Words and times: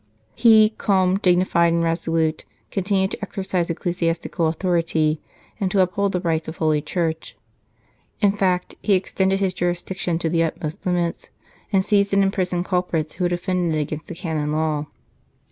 He, 0.33 0.69
calm, 0.71 1.17
dignified 1.19 1.71
and 1.73 1.83
resolute, 1.83 2.43
continued 2.71 3.11
to 3.11 3.21
exercise 3.21 3.69
ecclesiastical 3.69 4.47
authority 4.47 5.21
and 5.59 5.69
to 5.69 5.79
uphold 5.79 6.13
the 6.13 6.19
rights 6.19 6.47
of 6.47 6.57
Holy 6.57 6.81
Church. 6.81 7.37
In 8.19 8.31
fact, 8.35 8.73
he 8.81 8.93
extended 8.93 9.39
his 9.41 9.53
jurisdiction 9.53 10.17
to 10.17 10.27
the 10.27 10.41
utmost 10.41 10.83
limits, 10.87 11.29
and 11.71 11.85
seized 11.85 12.15
and 12.15 12.23
imprisoned 12.23 12.65
culprits 12.65 13.13
who 13.13 13.25
had 13.25 13.33
offended 13.33 13.77
against 13.79 14.07
the 14.07 14.15
canon 14.15 14.51
law. 14.53 14.87